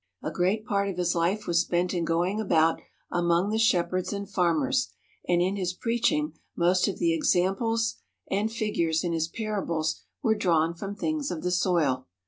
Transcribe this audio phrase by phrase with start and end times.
[0.23, 2.79] A great part of His life was spent in going about
[3.11, 4.89] among the shepherds and farmers,
[5.29, 10.73] and in His preaching most of the examples and figures in His parables were drawn
[10.73, 12.07] from things of the soil.